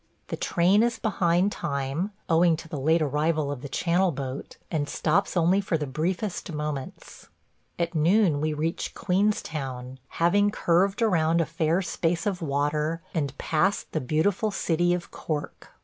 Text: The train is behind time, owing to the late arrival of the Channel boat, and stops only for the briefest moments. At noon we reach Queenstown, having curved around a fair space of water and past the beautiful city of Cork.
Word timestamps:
The 0.29 0.35
train 0.35 0.81
is 0.81 0.97
behind 0.97 1.51
time, 1.51 2.09
owing 2.27 2.55
to 2.57 2.67
the 2.67 2.79
late 2.79 3.03
arrival 3.03 3.51
of 3.51 3.61
the 3.61 3.69
Channel 3.69 4.11
boat, 4.11 4.57
and 4.71 4.89
stops 4.89 5.37
only 5.37 5.61
for 5.61 5.77
the 5.77 5.85
briefest 5.85 6.51
moments. 6.51 7.29
At 7.77 7.93
noon 7.93 8.41
we 8.41 8.51
reach 8.51 8.95
Queenstown, 8.95 9.99
having 10.07 10.49
curved 10.49 11.03
around 11.03 11.39
a 11.39 11.45
fair 11.45 11.83
space 11.83 12.25
of 12.25 12.41
water 12.41 13.03
and 13.13 13.37
past 13.37 13.91
the 13.91 14.01
beautiful 14.01 14.49
city 14.49 14.95
of 14.95 15.11
Cork. 15.11 15.69